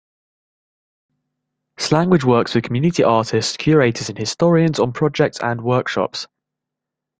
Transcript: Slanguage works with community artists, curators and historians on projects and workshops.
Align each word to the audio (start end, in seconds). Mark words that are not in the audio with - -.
Slanguage 1.77 2.23
works 2.23 2.55
with 2.55 2.63
community 2.63 3.03
artists, 3.03 3.55
curators 3.55 4.09
and 4.09 4.17
historians 4.17 4.79
on 4.79 4.93
projects 4.93 5.37
and 5.43 5.61
workshops. 5.61 6.25